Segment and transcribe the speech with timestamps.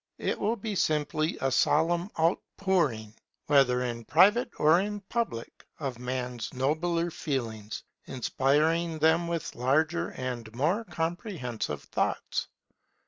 [0.17, 3.13] It will be simply a solemn out pouring,
[3.45, 10.51] whether in private or in public, of men's nobler feelings, inspiring them with larger and
[10.55, 12.47] more comprehensive thoughts.